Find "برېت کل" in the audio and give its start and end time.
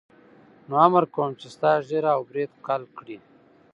2.29-2.81